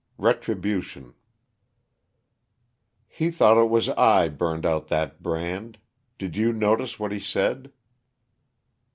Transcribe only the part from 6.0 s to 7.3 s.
did you notice what he